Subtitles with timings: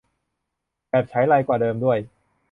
[0.89, 1.99] แบบไฉไลกว่าเดิมด้วย